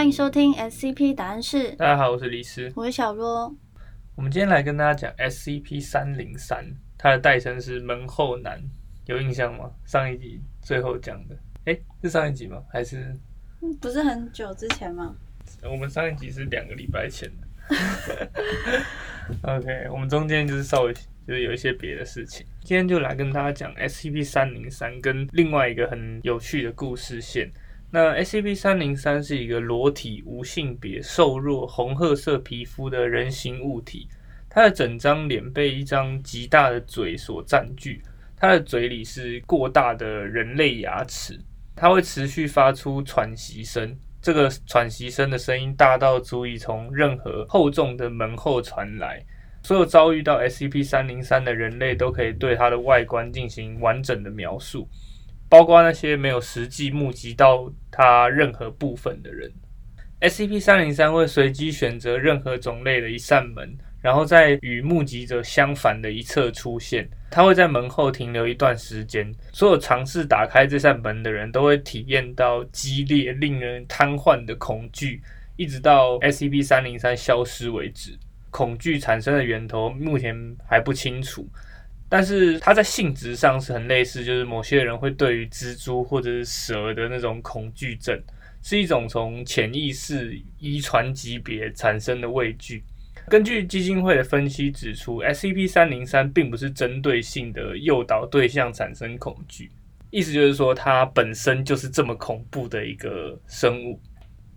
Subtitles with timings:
[0.00, 2.72] 欢迎收听 SCP 答案室，大家好，我是李斯。
[2.74, 3.54] 我是小若。
[4.14, 6.64] 我们今天来跟大家讲 SCP 三零三，
[6.96, 8.58] 它的代称是门后男，
[9.04, 9.70] 有印象吗？
[9.84, 11.36] 上一集最后讲的，
[11.66, 12.62] 诶，是上一集吗？
[12.72, 13.14] 还是
[13.60, 15.14] 嗯不是很久之前吗？
[15.64, 18.30] 我们上一集是两个礼拜前的？
[19.54, 27.52] OK，我们中间就是稍微就是有一些别的事情，今天就来跟大家讲 SCP 三零三跟另外一个很有趣的故事线。
[27.92, 34.08] 那 SCP 三零三是一个裸体、无性别、瘦弱、红褐色皮肤的人形物体，
[34.48, 38.00] 它的整张脸被一张极大的嘴所占据，
[38.36, 41.36] 它的嘴里是过大的人类牙齿，
[41.74, 49.20] 它会持续发出喘息声，这个喘息声的声音大到足以从任何厚重的门后传来。
[49.62, 54.88] 所有遭遇到 SCP 三零三的人类都可以对它的外观进行完整的描述。
[55.50, 59.52] 包括那些没有实际目击到它任何部分的人
[60.20, 67.06] ，SCP 三零三会随机选择任何种类的一扇门，然后在与目击者相反的一侧出现。
[67.32, 69.32] 它会在门后停留一段时间。
[69.52, 75.20] 所有尝试打开这扇门的人都会体验到激烈、令人瘫痪的恐惧，
[75.56, 78.16] 一直到 SCP 三零三消失为止。
[78.50, 80.34] 恐惧产生的源头目前
[80.66, 81.48] 还不清楚。
[82.10, 88.20] 但是它在性质上是很类似，就是某些人会对于蜘蛛或者是蛇的那种恐惧症，
[88.62, 92.82] 是一种从潜意识遗传级别产生的畏惧。
[93.28, 99.70] 根据基金会的分析指出，SCP 三零三并不是针对性的诱导对象产生恐惧，
[100.10, 104.00] 意思就是说它本身就是这么恐怖的一个生物。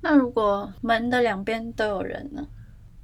[0.02, 2.48] 那如果门的两边都有人呢？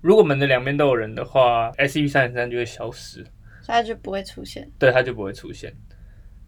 [0.02, 3.24] 如果门的两边都有人的话，SCP 三零三就会消失。
[3.74, 5.74] 它就不会出现，对，它就不会出现。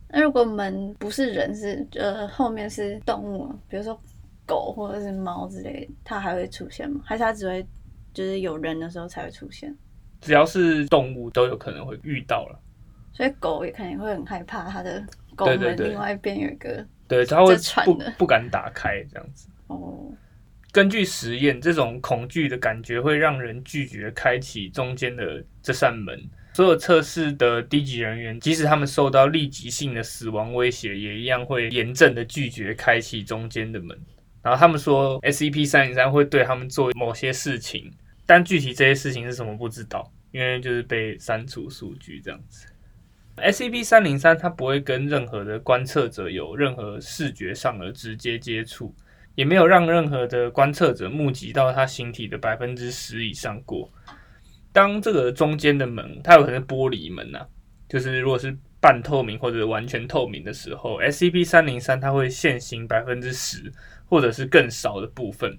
[0.10, 3.98] 那如果门不是人，是呃后面是动物，比如说
[4.46, 7.00] 狗或者是猫之类，它还会出现吗？
[7.06, 7.66] 还是它只会
[8.14, 9.74] 就是有人的时候才会出现？
[10.20, 12.60] 只要是动物都有可能会遇到了，
[13.14, 15.02] 所以狗也肯定会很害怕它的
[15.36, 17.56] 狗门另外一边有一个，对，它会
[17.86, 19.48] 不不敢打开这样子。
[19.68, 20.12] 哦，
[20.72, 26.20] 根据实验，这种恐惧的感觉会让人拒绝开启中间的这扇门。
[26.54, 33.98] 所有测试的低级人员，即使他们受到立即性的死亡威胁，也一样会严正的拒绝开启中间的门。
[34.44, 37.90] 然后他们说，SCP 三零三会对他们做某些事情，
[38.26, 42.68] 但具体这些事情是什么不知道，因为就是被删除数据这样子。
[43.38, 48.94] SCP 三零三它不会跟任何的观测者有任何视觉上的直接接触，
[49.36, 53.90] 也没有让任何的观测者目击到它形体的百分之十以上过。
[54.74, 57.46] 当这个中间的门，它有可能是玻璃门呐，
[57.90, 63.72] 就是如果是半透明或者完全透明的时候，SCP 三零三它会现形百分之十
[64.06, 65.58] 或者是更少的部分，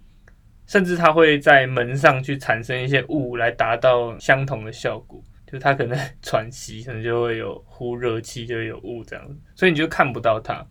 [0.66, 10.66] 甚至它会在门上去产生一些雾来达到相同的效果，就它可能喘息，可能就会有呼热气，就会有雾这样子，所以你就看不到它。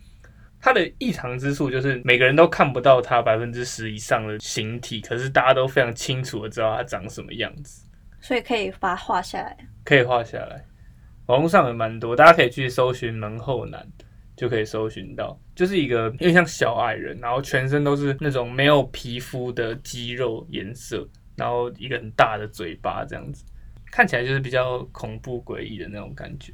[0.59, 7.87] 它的异常之处就是每个人都看不到它百分之十以上的形体，可是大家都非常清楚的知道它长什么样子。
[8.21, 10.63] 所以可以把它画下来，可以画下来。
[11.25, 13.85] 网络上也蛮多，大家可以去搜寻门后男，
[14.35, 23.43] 就可以搜寻到，就是一个有点像小矮人，然后全身都是那种没有皮肤的肌肉颜色，然后一个很大的嘴巴这样子，
[23.91, 26.53] 看起来就是比较恐怖诡异的那种感觉。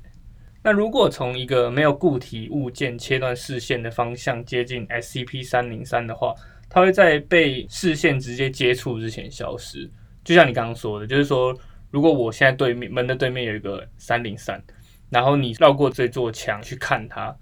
[0.63, 6.35] 那如果从一个没有固体物件切断视线的方向接近 SCP 三零三的话，
[6.69, 9.89] 它会在被视线直接接触之前消失。
[10.27, 11.57] 就像你刚刚说的，就是说，
[11.89, 14.61] 如果我现在对面门的对面有一个三零三，
[15.09, 17.33] 然后你绕过这座墙去看它，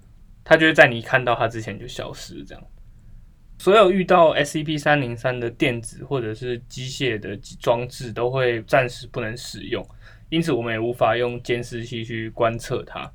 [0.44, 2.44] 它就会在你看到它之前就消失。
[2.44, 2.64] 这样，
[3.58, 9.84] 所有遇到 SCP 三零三的电子或者是机械的装置都会暂时不能使用，
[10.28, 13.10] 因此我们也无法用监视器去观测它。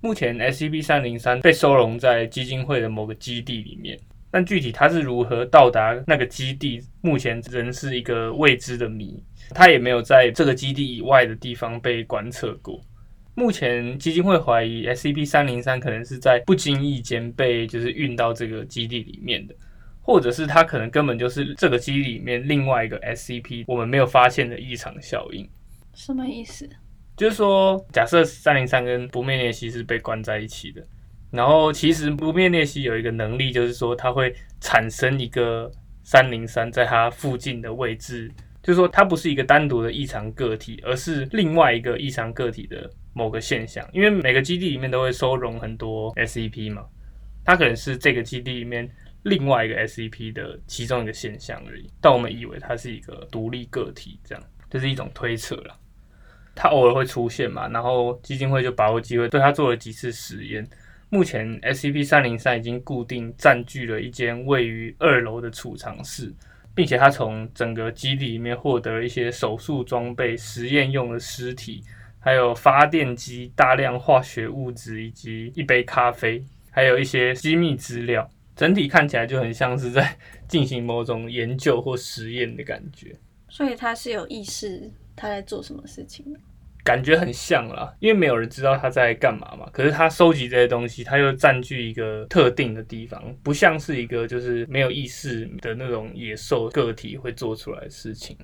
[0.00, 3.96] 目前 SCP 三零三被收容在基金会的某个基地里面。
[4.32, 9.22] 但具体他是如何到达那个基地，目前仍是一个未知的谜。
[9.50, 12.80] 他也没有在这个基地以外的地方被观测过。
[13.34, 19.54] 目前基金会怀疑 SCP 三零三可能是在不经意间被就是运到这个基地里面的，
[20.00, 25.46] 或者是它可能根本就是这个基地里面另外一个 SCP 我们没有发现的异常效应。
[25.92, 26.66] 什么意思？
[27.14, 30.82] 就是说，假设三零三跟不灭裂隙是被关在一起的。
[31.32, 35.68] 然后其实不灭裂隙有一个能力，就是说它会产生一个
[36.02, 38.30] 三零三在它附近的位置，
[38.62, 43.82] 就是说它不是一个单独的异常个体，而是另外一个异常个体的某个现象。
[43.94, 46.84] 因为每个基地里面都会收容很多 SCP 嘛，
[47.46, 48.86] 它可能是这个基地里面
[49.22, 51.90] 另外一个 SCP 的其中一个现象而已。
[51.98, 55.74] 但我们以为它是一个独立个体，这样这是一种推测了。
[56.54, 60.68] 它偶尔会出现嘛，然后基金会就把握机会对它做了几次实验。
[61.12, 66.32] 目前 SCP 三零三已经固定占据了一间位于二楼的储藏室，
[66.74, 71.84] 并且它从整个基地里面获得了一些手术装备、实验用的尸体，
[72.18, 78.26] 还有发电机、大量化学物质以及一杯咖啡，还有一些机密资料。
[78.56, 80.16] 整体看起来就很像是在
[80.48, 83.14] 进行某种研究或实验的感觉。
[83.50, 86.24] 所以他是有意识他在做什么事情。
[86.84, 89.68] 感觉很像啦，因为没有人知道他在干嘛嘛。
[89.72, 98.36] 可是他收集这些东西，他又占据一个特定的地方，不像是一个就是没有意识的那种野兽个体会做出来的事情。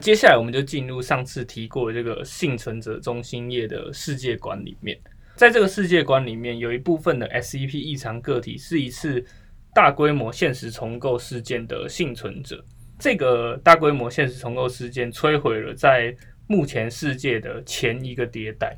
[0.00, 4.96] 接下来我们就进入上次提过的这个幸存者中心页的世界观里面。
[5.34, 9.24] 在这个世界观里面，有一部分的 SCP 异常个体是一次
[9.72, 12.64] 大规模现实重构事件的幸存者。
[12.98, 16.12] 这个大规模现实重构事件摧毁了在
[16.48, 18.74] 目前世界的前一个迭代，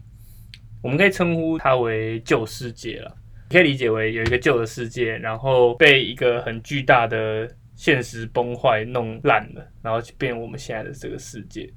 [0.83, 3.17] 我们可以称呼它为旧世界了。
[3.49, 11.73] 可以理解为有一个旧的世界，然后被一个很巨大的现实崩坏弄烂了，然后就变我们现在的这个世界。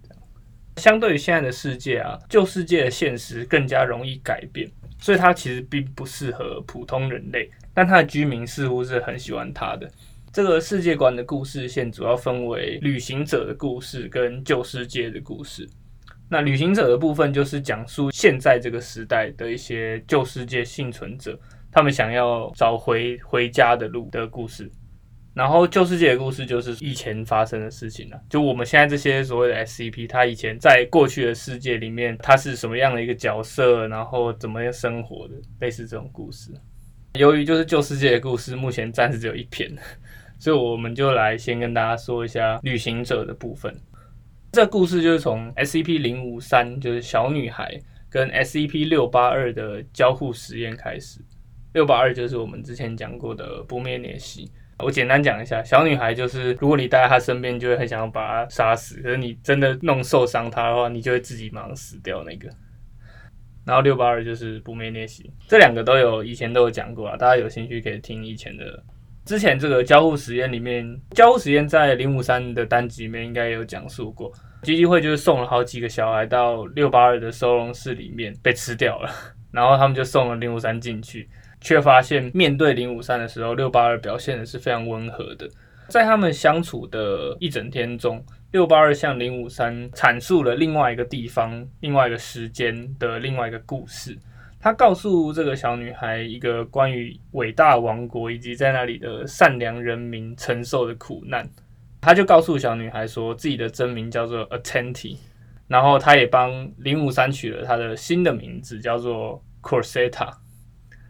[0.77, 4.67] 相对于现在的世界啊，旧世界的现实更加容易改变，
[4.99, 7.49] 所以它其实并不适合普通人类。
[7.71, 9.87] 但它的居民似乎是很喜欢它的。
[10.31, 15.69] 这个世界观的故事线主要分为旅行者的故事跟旧世界的故事。
[16.33, 21.39] 那旅行者的部分就是讲述现在这个时代的一些旧世界幸存者，
[21.71, 24.67] 他们想要找回回家的路的故事。
[25.35, 36.51] 然后旧世界的故事就是以前发生的事情了，就我们现在这些所谓的 SCP，他以前在过去的世界里面，他是什么样的一个角色，然后怎么样生活的，类似这种故事。
[37.19, 39.71] 由于就是旧世界的故事，目前暂时只有一篇，
[40.39, 43.71] 所以我们就来先跟大家说一下旅行者的部分。
[44.53, 47.75] 这故事就是从 SCP 零五三，就是小女孩
[48.07, 51.19] 跟 SCP 六八二的交互实验开始。
[51.73, 54.51] 六八二就是我们之前讲过的不灭裂隙。
[54.77, 59.01] 我简单讲一下，小女孩就是如果你待在她身边，就会很想要把她杀死。
[59.01, 62.47] 可是你真的弄受伤她的话，你就会自己马上死掉那个。
[63.65, 68.83] 然后六八二就是不灭裂隙，这两个都有以前都有讲过啊，大家有兴趣可以听以前的。
[69.25, 74.31] 之前这个交互实验里面，交互实验在零五三的单集里面应该有讲述过。
[74.63, 79.09] 基金会就是送了好几个小孩到六八二的收容室里面被吃掉了，
[79.51, 81.29] 然后他们就送了零五三进去，
[81.61, 85.49] 却发现面对零五三的时候，六八二表现的是非常温和的。
[85.87, 94.17] 在他们相处的一整天中，六八二向零五三阐述了另外一个地方、另外一个时间的另外一个故事。
[94.63, 101.45] 他告诉这个小女孩一个关于伟大王国以及在那里的善良人民承受的苦难。
[101.99, 105.17] 他就告诉小女孩说，自己的真名叫做 Attenti，
[105.67, 110.31] 然后他也帮零五三取了他的新的名字，叫做 Corsetta。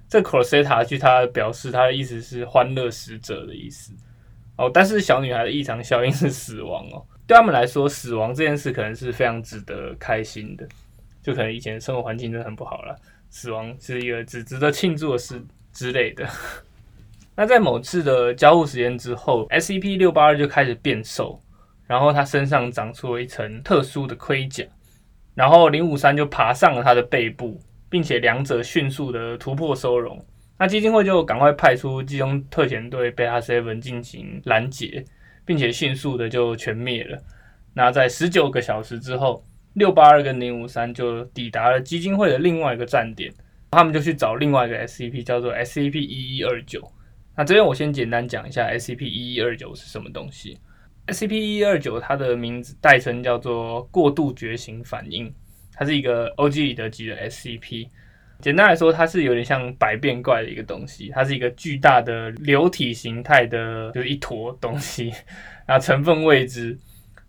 [0.09, 3.93] 这 Corsetta 据他表示，他的意思是欢乐使者的意思。
[4.57, 7.05] 哦，但是小女孩的异常效应是死亡哦。
[7.27, 10.67] 对他们来说，死亡这件事可能是非常值得开心的，
[11.23, 12.95] 就可能以前生活环境真的很不好了。
[13.29, 15.41] 死亡是一个只值得庆祝的事
[15.71, 16.27] 之类的。
[17.35, 21.41] 那在某次的交互实验之后，SCP 六八二就开始变瘦，
[21.87, 24.63] 然后它身上长出了一层特殊的盔甲，
[25.33, 30.23] 然后零五三就爬上了它的背部，并且两者迅速的突破收容。
[30.59, 35.03] 那基金会就赶快派出集中特遣队贝塔 seven 进行拦截，
[35.43, 37.17] 并且迅速的就全灭了。
[37.73, 39.43] 那在十九个小时之后。
[39.73, 43.31] 六八二跟零五三就抵达了基金会的另外一个站点，
[43.71, 46.81] 他们就去找另外一个 SCP，叫做 SCP 一一二九。
[47.35, 50.57] 那这边我先简单讲一下 SCP 一一二九是什么东西。
[51.07, 55.33] SCP 一一二九它的名字代称叫做过度觉醒反应，
[55.73, 57.87] 它是一个 OG 里德级的 SCP。
[58.39, 65.11] 简单来说，它是有点像百变怪的一个东西，它是一个巨大的流体形态的，就是一坨东西，
[65.65, 66.77] 然后成分未知。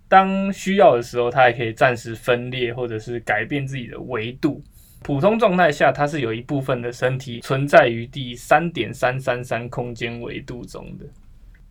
[0.09, 4.63] 当需要的时候，它还可以暂时分裂，或者是改变自己的维度。
[5.03, 11.05] 普通状态下，它是有一部分的身体存在于第三点三三三空间维度中的。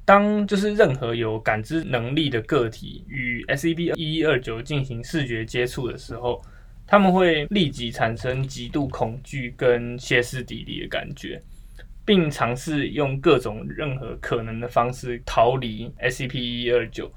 [0.05, 6.41] 当就是任何有感知能力的个体与 SCP 一一二九进行视觉接触的时候，
[6.85, 11.41] 他们会立即产生极度恐惧跟歇斯底里的感觉，
[12.03, 17.09] 并尝试用各种任何可能的方式逃离 SCP 一一二九。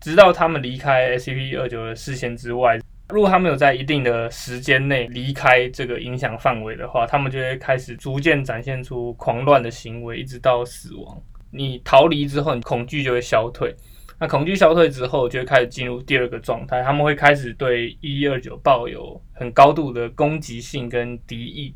[0.00, 2.78] 直到他们离开 SCP 二九的视线之外，
[3.10, 11.22] 如果他们有在一定的时间内离开这个影响范围的话，他们就会开始逐渐展现出狂乱的行为，一直到死亡。
[11.50, 13.74] 你逃离之后，你恐惧就会消退。
[14.18, 21.74] 那恐惧消退之后，就会开始进入第二个状态，他们会开始对一一二九抱有很高度的攻击性跟敌意，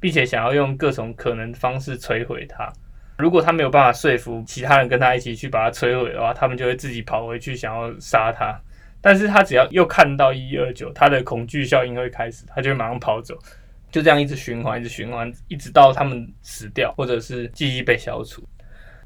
[0.00, 2.72] 并且想要用各种可能方式摧毁它。
[3.22, 8.60] 如果他没有办法说服其他人跟他一起去把它摧毁的话，他们就会自己跑回去想要杀他。
[9.00, 13.38] 但是他只要又看到一一二九，他的恐惧效应会开始，他就会马上跑走，
[13.92, 18.42] 就这样一直循环，一直循环，一直到他们死掉，或者是记忆被消除。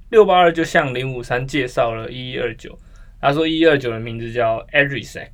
[0.08, 2.74] 六八二就向零五三介绍了一一二九，
[3.20, 5.28] 他说一一二九的名字叫 Adrisec，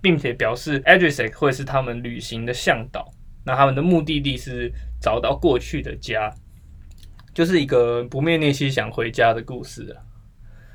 [0.00, 3.10] 并且表示 Adrisec 会是他们旅行的向导。
[3.44, 6.32] 那他们的目的地是找到过去的家，
[7.34, 10.02] 就是一个不灭内西想回家的故事啊。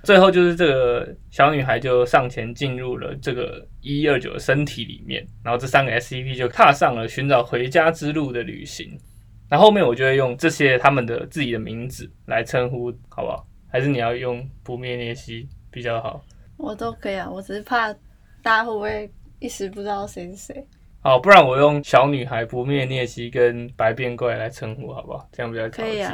[0.04, 8.98] 最后就是这个小女孩就上前进入了这个一一二九的身体里面，然后这三个 SCP 就踏上了寻找回家之路的旅行。
[9.50, 13.46] 那后面我就会用这些他们的自己的名字来称呼，好不好？
[13.70, 16.24] 还是你要用不灭裂隙比较好？
[16.58, 17.92] 我都可以啊，我只是怕
[18.42, 20.68] 大家会不会一时不知道谁是谁。
[21.08, 25.26] 好，不然我用小女孩不灭裂隙跟白变怪来称呼，好不好？
[25.32, 26.14] 这样比较可以啊。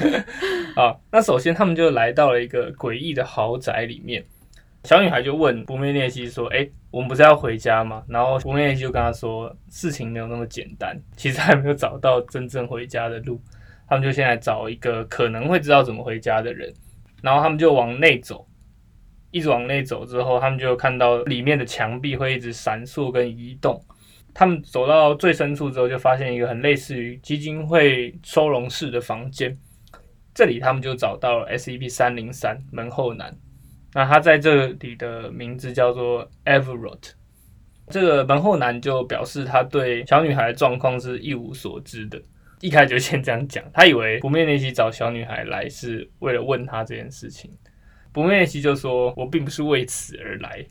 [0.76, 4.22] 好，那首先他们就来到了一个诡异的豪宅里面。
[4.84, 13.40] 小女孩就问不灭裂隙说：“哎，我们不是要回家吗？”然后不灭裂隙就跟她说：“事情没有那么简单，其实还没有找到真正回家的路。
[13.88, 16.70] 他们就现在找一个可能会知道怎么回家的人。
[17.22, 18.46] 然后他们就往内走，
[19.30, 23.82] 一直往内走之后，他们就看到里面的墙壁会一直闪烁跟移动。
[24.38, 29.56] 他们走到最深处之后，就发现一个很类似于基金会收容室的房间。
[30.34, 31.88] 这里他们就找到了 S.E.P.
[31.88, 33.34] 三零三门后男。
[33.94, 37.12] 那他在这里的名字叫做 Everett，
[37.88, 42.20] 这个门后男就表示他对小女孩的状况是一无所知的。
[42.60, 47.50] 一开始就先这样讲，他以为不灭内希找小女孩来是为了问他这件事情。
[48.12, 50.62] 不灭内希就说：“我并不是为此而来。”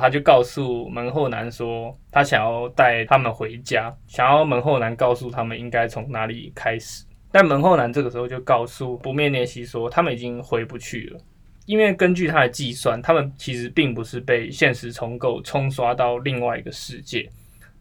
[0.00, 11.20] 他就告诉门后男说：“他想要带他们回家，想要门后男告诉他们应该从哪里开始。”但门后男这个时候就告诉不灭念希说：“他们已经回不去了。”
[11.66, 17.28] 因为根据他的计算，他们其实并不是被现实重构冲刷到另外一个世界，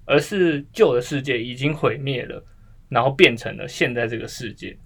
[0.06, 2.44] 而是旧的世界已经毁灭了，
[2.90, 4.78] 然后变成了现在这个世界。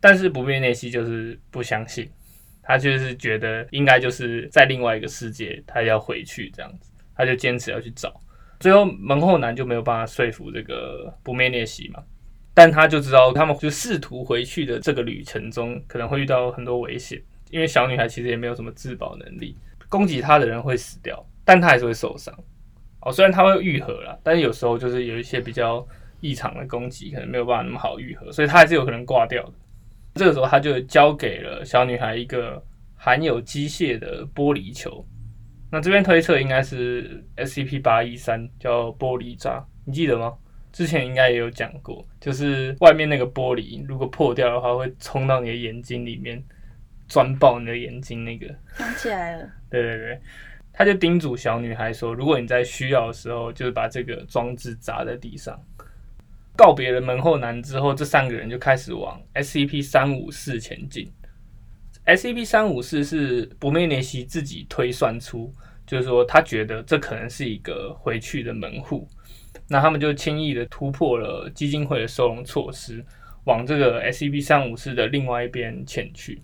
[0.00, 2.08] 但是不灭念希就是不相信，
[2.62, 8.14] 他就是觉得应该就是在另外一个世界，他要回去这样子，他就坚持要去找。
[8.60, 12.02] 最后门后男就没有办法说服这个不灭练习嘛，
[12.54, 17.20] 但他就知道他们就试图回去的这个旅程中，可能会遇到很多危险。
[17.50, 19.56] 因为小女孩其实也没有什么自保能力，
[19.88, 22.32] 攻击她的人会死掉，但她还是会受伤。
[23.00, 25.86] 哦，虽然她会愈合了，但是有时候就是有一些比较
[26.20, 29.52] 异常的攻击，可能没有办法那么好愈合，所以她还是有可能挂掉的。
[30.14, 32.62] 这个时候，他就交给了小女孩一个
[32.94, 35.04] 含有机械的玻璃球。
[35.70, 40.34] 那这边推测应该是 SCP 八一三，叫玻璃渣，你记得吗？
[40.72, 46.42] 之前应该也有讲过，就是外面那个玻璃如果破掉的话，会冲到你的眼睛里面。
[47.08, 49.46] 钻爆你的眼睛，那个想起来了。
[49.68, 50.20] 对对对，
[50.72, 55.60] 他就叮嘱小女孩说：“如果你在需要的时候，就是把这个装置砸在地上。”
[56.56, 61.10] 告别了门后男之后，这三个人就开始往 SCP 三五四前进。
[62.06, 65.52] SCP 三五四是不灭内西自己推算出，
[65.86, 69.08] 就是说他觉得这可能是一个回去的门户。
[69.68, 73.04] 那他们就轻易的突破了基金会的收容措施，
[73.44, 76.42] 往这个 SCP 三五四的另外一边前去。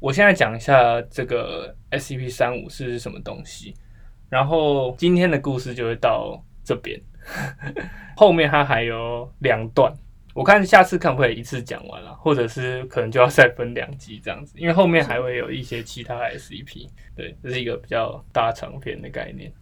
[0.00, 3.74] 我现在讲一下这个 SCP 三五四是什么东西，
[4.30, 7.00] 然后今天的故事就会到这边，
[8.16, 9.92] 后面它还有两段，
[10.34, 19.52] 我看下次可不可以一次讲完了，或者是可能就要再分两集这样子，因为后面还会有一些其他 SCP，对，这是一个比较大长篇的概念。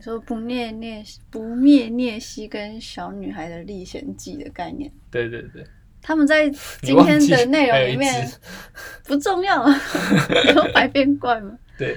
[0.00, 4.90] 说不灭涅不灭涅西跟小女孩的历险记的概念。
[5.10, 5.62] 对对对。
[6.02, 6.48] 他们在
[6.80, 8.26] 今天的内容里面
[9.04, 9.68] 不重要，
[10.56, 11.52] 有百变怪吗？
[11.76, 11.94] 对，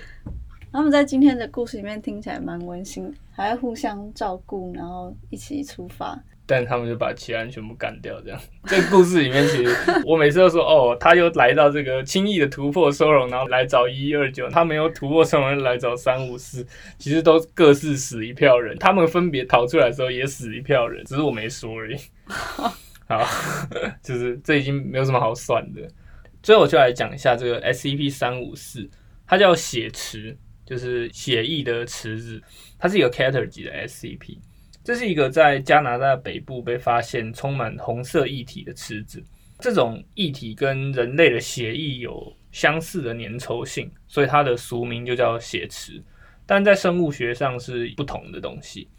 [0.74, 6.20] 他们在今天的故事里面听起来蛮温馨，还要互相照顾，然后一起出发。
[6.48, 8.40] 但他们就把其他人全部干掉，这样。
[8.66, 9.72] 这个故事里面，其实
[10.04, 16.66] 我每次都说，哦，他又来到这个轻易的突破收容，然后来找一一二九，他没有突破收容来找三五四，
[16.98, 18.76] 其实都各自死一票人。
[18.80, 21.98] 他们分别逃出来的时候也死一票人，只是我没说而已。
[23.08, 23.24] 好，
[24.02, 25.88] 就是这已经没有什么好算的。
[26.42, 28.90] 最后我就来讲一下这个 SCP 三五四，
[29.26, 32.42] 它叫血池，就是血意的池子。
[32.78, 34.38] 它是一个 Cater 级的 SCP，
[34.84, 39.24] 这是一个在加拿大北部被发现充满红色液体的池子。
[39.60, 46.04] 这种液体跟人类的血液有相似的粘稠性，所以它的俗名就叫血池。
[46.46, 48.90] 但在生物学上是不同的东西。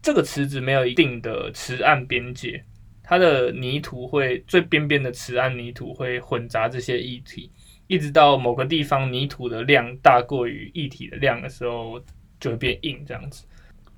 [0.00, 2.64] 这个池子没有一定的池岸边界，
[3.02, 7.50] 它的泥土会最边边的池岸泥土会混杂这些液体，
[7.86, 12.00] 一直到某个地方泥土的量大过于液体的量的时候，
[12.40, 13.44] 就会变硬这样子。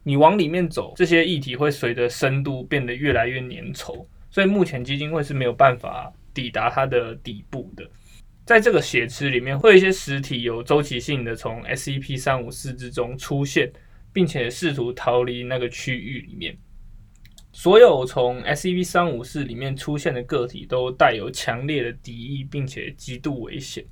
[0.02, 7.88] 你往里面走，这些液体会随着深度变得越来越粘稠，所以目前基金会是没有办法抵达它的底部的。
[8.44, 13.72] 在这个血池里面，会有一些实体有周期性的从 SCP 三五四之中出现，
[14.12, 16.56] 并且试图逃离那个区域里面。
[17.56, 23.82] 所有从 SCP 三五四里面出现的个体都带有强烈的敌意，并且极度危险。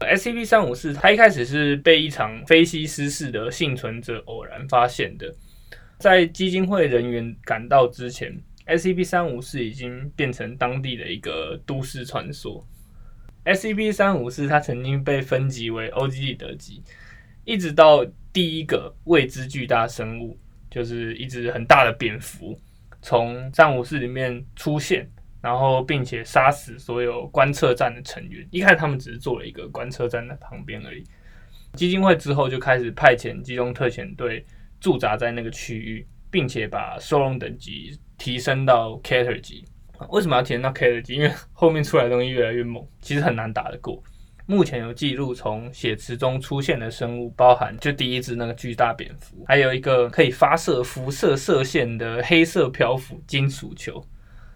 [0.00, 5.34] SCP 三五四它一开始是被一场飞机失事的幸存者偶然发现的，
[5.98, 12.62] 在基金会人员赶到之前，SCP 三五四已经变成当地的一个都市传说。
[13.46, 16.82] SCP 三五四，它曾经被分级为 OGD 等级，
[17.46, 20.38] 一直到第一个未知巨大生物，
[20.70, 22.60] 就是一只很大的蝙蝠，
[23.06, 25.08] 从三五四里面出现，
[25.40, 28.44] 然后并且杀死所有观测站的成员。
[28.50, 31.04] 一开始他们只是做了一个观测站的旁边而已。
[31.74, 34.44] 基金会之后就开始派遣机动特遣队
[34.80, 39.64] 驻扎在那个区域，并且把收容等级提升到 Cater 级。
[40.08, 41.14] 为什么要提升到 c a t e r 级？
[41.14, 44.02] 因为后面出来的东西越来越猛，其实很难打得过。
[44.48, 54.00] 目前有记录从血池中出现的生物，包含就第一只那个巨大蝙蝠，还有一个可以发射辐射射线的黑色漂浮金属球。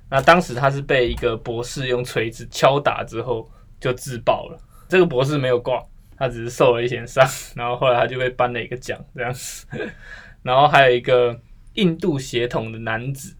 [0.09, 4.59] 那当时他是被一个博士用锤子敲打之后就自爆了。
[4.89, 5.85] 这个博士没有挂，
[6.17, 9.67] 他只是受了一些伤，然后后来他就被颁了一个奖这样子。
[10.43, 11.37] 然后还有一个
[11.75, 13.37] 印度血统的男子。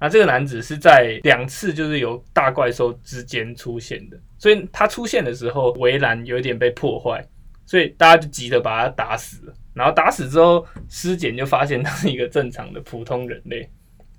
[0.00, 7.22] 那这个男子是在两次就是有大怪兽之间出现的，所以他出现的时候围栏有点被破坏，
[7.66, 9.52] 所以大家就急着把他打死。
[9.72, 13.70] 然后打死之后，尸检就发现他是一个正常的普通人类，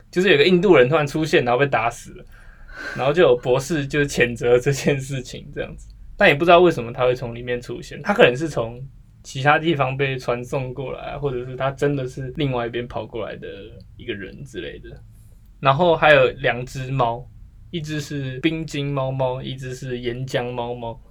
[0.09, 2.25] 就是有个印度人突然出现，然后被打死了。
[2.95, 8.81] 然后就有博士就谴责这件事情这样子，但也不知道为什么他会从里面出现，他可能是从
[9.23, 13.47] 其他地方被传送过来，或者是他真的是另外一边跑过来的
[13.97, 14.89] 一个人之类的。
[15.61, 17.25] 然后还有两只猫，
[17.69, 21.01] 一只是冰晶猫猫，一只是岩浆猫猫。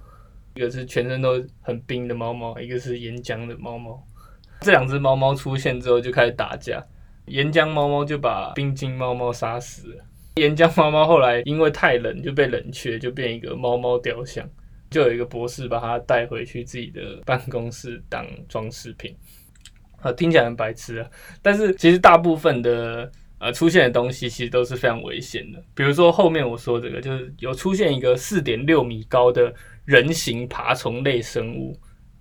[0.53, 4.05] 一个是全身都很冰的猫猫，一个是岩浆的猫猫。
[4.59, 6.85] 这两只猫猫出现之后就开始打架，
[7.27, 10.03] 岩浆猫猫就把冰晶猫猫杀死了。
[10.35, 14.45] 岩浆猫猫后来因为太冷就被冷却，就变一个猫猫雕像。
[14.89, 19.15] 就有一个博士把它带回去自己的办公室当装饰品。
[20.01, 21.09] 啊，听起来很白痴啊，
[21.41, 23.09] 但是其实大部分的。
[23.41, 25.59] 呃，出现的东西其实都是非常危险的。
[25.73, 29.51] 比如说后面我说这个，就是有出现一个四点六米高的
[29.83, 31.75] 人形爬虫类生物，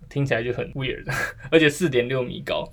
[0.09, 1.05] 听起来就很 weird，
[1.53, 2.67] 而且四点六米高，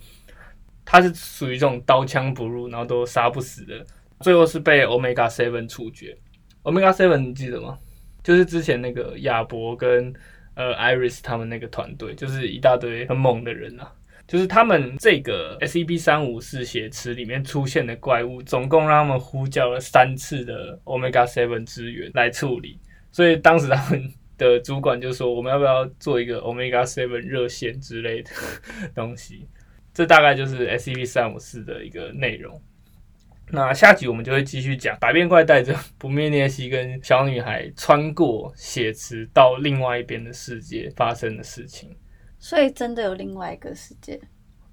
[0.86, 3.86] 它是属于这种刀枪不入，然后都杀不死的。
[4.22, 6.18] 最后是被 Omega Seven 处决。
[6.64, 7.78] Omega Seven 你记得吗？
[8.24, 10.14] 就是之前那个亚伯跟
[10.56, 13.92] 呃 Iris 他们那个团队，就是一大堆很猛的人啊。
[14.28, 22.78] 就是他们这个 S E B 三五四血池里面出现的怪物，总共让他们呼叫了三次的 Omega Seven 支援来处理，
[23.12, 28.32] 所以当时他们的主管就说：“我们要不要做一个 Omega Seven 热线之类的
[28.94, 29.48] 东西？”
[29.94, 32.62] 这大概就是 S E B 三五四的一个内容。
[33.50, 41.96] 那下集我们就会继续讲百变怪带着不灭涅西跟小女孩穿过血池到另外一边的世界发生的事情。
[42.40, 44.20] 所以真的有另外一个世界，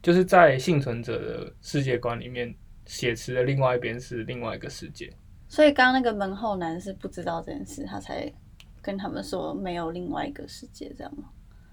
[0.03, 2.55] 就是在幸存者的世界观里面，
[2.87, 5.11] 写词的另外一边是另外一个世界。
[5.48, 8.31] 所以刚刚那个门后男是不知道这件事，他才
[8.83, 11.24] 跟他们说没有另外一个世界，这样吗？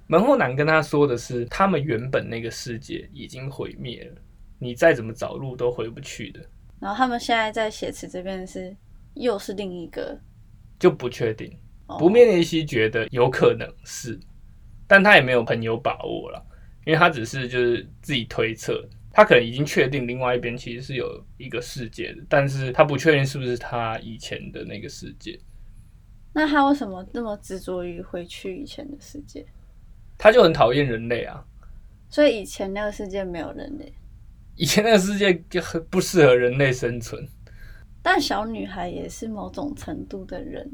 [0.07, 4.21] 门后男跟他说的是，他们原本那个世界已经毁灭了，
[4.59, 6.39] 你再怎么找路都回不去的。
[6.79, 8.75] 然后他们现在在写词这边是
[9.13, 10.19] 又是另一个，
[10.79, 11.57] 就不确定。
[11.99, 14.17] 不灭内西觉得有可能是。
[14.91, 16.45] 但他也没有很有把握了，
[16.85, 25.39] 因为他只是就是自己推测，他可能已经确定另外一边其实是有一个世界的，但是他不确定是不是他以前的那个世界。
[26.33, 29.45] 那他为什么那么执着于回去以前的世界？
[30.17, 31.41] 他就很讨厌人类啊，
[32.09, 33.93] 所以以前那个世界没有人类，
[34.57, 37.25] 以前那个世界就很不适合人类生存。
[38.01, 40.69] 但小女孩也是某种程度的人。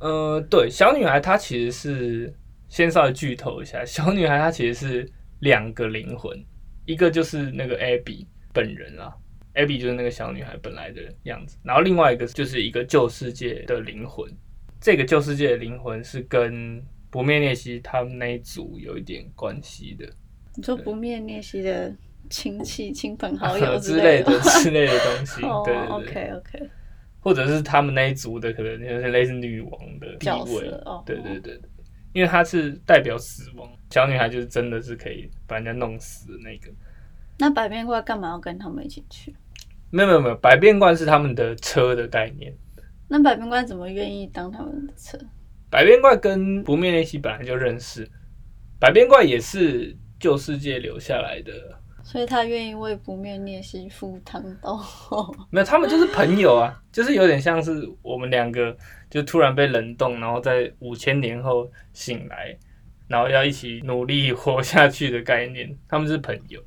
[0.00, 2.34] 呃，对，小女孩她其实是。
[2.68, 6.38] 先稍微剧透一下，小女孩她其实是两个灵魂，
[6.84, 9.14] 一个就是那个 Abby 本人啦
[9.54, 14.30] ，Abby 就是那个小女孩本来的样子，然后另外一个就是一个旧世界的灵魂，
[14.80, 20.06] 这个旧世界的灵魂是跟不灭裂隙他们那一组有一点关系的。
[20.56, 21.94] 你说不灭裂隙的
[22.28, 24.98] 亲戚、亲朋好友之类的之类的？
[24.98, 26.70] 东西， 哦对对对，OK OK，
[27.20, 31.60] 或者是他们那一族的可能就是类似女王的地位，哦对对对对，
[32.12, 36.72] 因为它是代表死亡，小女孩就是真的是可以把人家弄死的那个。
[37.38, 39.34] 那百变怪干嘛要跟他们一起去？
[39.90, 42.52] 没有没有没有，百变怪是他们的车的概念，
[43.08, 45.18] 那百变怪怎么愿意当他们的车？
[45.70, 48.08] 百变怪跟不灭一起本来就认识，
[48.80, 51.52] 百变怪也是旧世界留下来的，
[52.10, 55.30] 所以他愿意为不灭裂隙赴汤蹈火。
[55.52, 58.74] 没有，他们就是朋友啊，就是有点像是我们两个
[59.10, 62.56] 就突然被冷冻，然后在五千年后醒来，
[63.08, 65.68] 然后要一起努力活下去的概念。
[65.86, 66.58] 他们是朋友，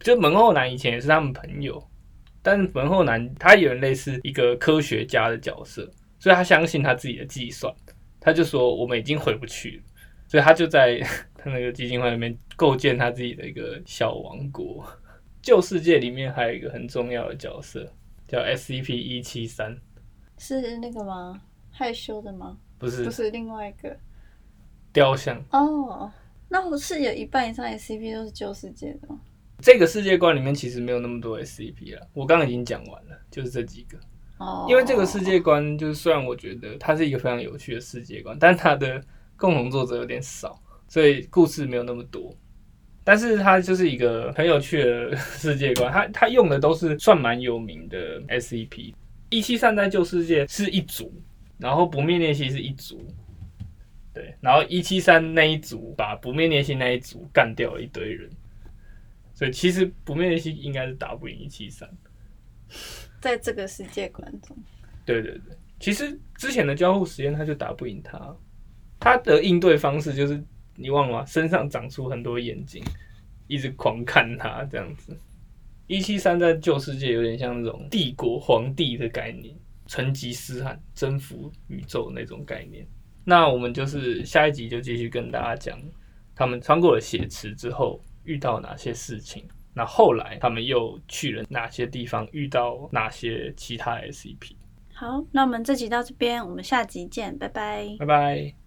[0.00, 1.80] 就门后男以前也是他们朋友，
[2.42, 7.72] 但是门后男他有点类似一个科学家的角色，所以他相信他自己的计算，
[8.18, 9.89] 他就说我们已经回不去了，
[10.30, 11.00] 所以他就在
[11.36, 14.86] 他那个基金会里面构建他自己的一个小王国。
[15.42, 17.92] 旧世界里面还有一个很重要的角色，
[18.28, 19.76] 叫 SCP 一七三，
[20.38, 21.40] 是那个吗？
[21.72, 22.56] 害羞的吗？
[22.78, 23.96] 不是不是另外一个
[24.92, 25.42] 雕像。
[25.50, 26.12] 哦。
[26.48, 29.20] 那我是有一半以上 SCP 都是旧世界的吗？
[29.62, 33.98] 这个世界观里面其实没有那么多 SCP 了，我刚刚已经讲完了，就是这几个。
[34.38, 39.02] 哦，因为这个世界观，就是虽然我觉得它是一个非常有趣的世界观，但它的
[39.40, 42.36] 共同作者有点少，所以故事没有那么多。
[43.02, 48.92] 但是它就是一个很有趣的世界观，它它用的都是算蛮有名的 SCP。
[49.30, 51.10] 一七三在旧世界是一组，
[51.56, 53.02] 然后不灭练习是一组，
[54.12, 58.28] 对，然后一七三那一组把不灭练习那一组干掉了一堆人，
[59.32, 61.88] 所以其实不灭练习应该是打不赢一七三。
[63.20, 64.56] 在这个世界观中，
[65.06, 68.36] 对对对，其实之前的交互实验他就打不赢他，
[69.00, 70.40] 他的应对方式就是
[70.76, 71.26] 你忘了吗？
[71.26, 72.80] 身上长出很多眼睛，
[73.48, 75.18] 一直狂看他这样子。
[75.86, 79.52] 一七三在旧世界有点像那种帝国皇帝的概念，
[79.86, 82.86] 成吉思汗征服宇宙那种概念。
[83.24, 85.76] 那我们就是下一集就继续跟大家讲，
[86.34, 89.44] 他们穿过了血池之后遇到哪些事情。
[89.74, 92.26] 那后来他们又去了哪些地方？
[92.32, 94.52] 遇到哪些其他 SCP？
[94.92, 97.96] 好，那我们这集到这边，我们下集见，拜拜。
[97.98, 98.59] 拜拜。